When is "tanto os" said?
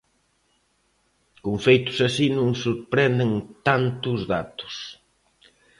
3.67-4.21